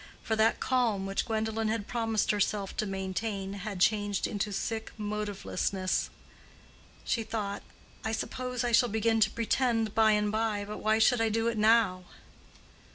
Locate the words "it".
11.49-11.55